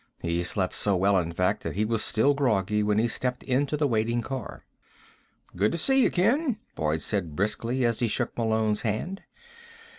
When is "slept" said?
0.41-0.73